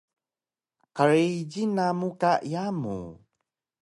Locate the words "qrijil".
0.95-1.69